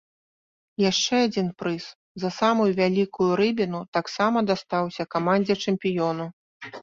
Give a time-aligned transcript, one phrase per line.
[0.83, 1.83] Яшчэ адзін прыз,
[2.23, 6.25] за самую вялікую рыбіну, таксама дастаўся камандзе-чэмпіёну.